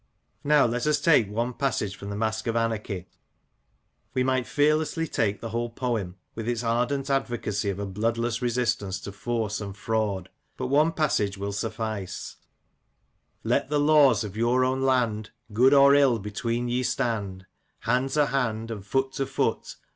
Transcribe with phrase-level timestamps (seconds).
[0.43, 3.07] Now let us take one passage from The Mask of Anarchy.
[4.15, 8.99] We might fearlessly take the whole poem, with its ardent advocacy of a bloodless resistance
[9.01, 12.37] to force and fraud; but one passage will suffice:—
[13.43, 17.45] Let the laws of your own land, Good or ill, between ye stand
[17.81, 19.85] Hand to hand, and foot to foot, A.